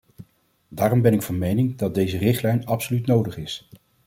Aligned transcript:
Daarom 0.67 1.01
ben 1.01 1.13
ik 1.13 1.21
van 1.21 1.37
mening 1.37 1.77
dat 1.77 1.93
deze 1.93 2.17
richtlijn 2.17 2.65
absoluut 2.65 3.05
nodig 3.05 3.37
is. 3.37 3.69